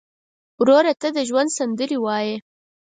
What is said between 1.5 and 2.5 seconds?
سندرې وایې.